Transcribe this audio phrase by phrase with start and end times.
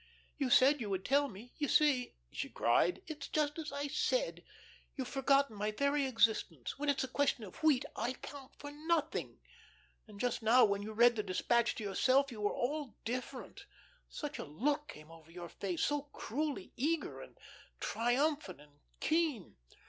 [0.35, 1.53] "You said you would tell me.
[1.59, 4.43] You see," she cried, "it's just as I said.
[4.95, 6.79] You've forgotten my very existence.
[6.79, 9.37] When it's a question of wheat I count for nothing.
[10.07, 13.67] And just now, when you read the despatch to yourself, you were all different;
[14.09, 17.37] such a look came into your face, so cruelly eager, and
[17.79, 19.55] triumphant and keen."